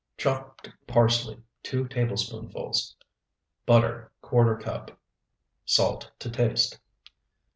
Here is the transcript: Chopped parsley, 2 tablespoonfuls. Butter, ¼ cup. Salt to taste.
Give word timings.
Chopped 0.17 0.71
parsley, 0.87 1.43
2 1.61 1.87
tablespoonfuls. 1.87 2.95
Butter, 3.67 4.11
¼ 4.23 4.59
cup. 4.59 4.97
Salt 5.63 6.09
to 6.17 6.31
taste. 6.31 6.79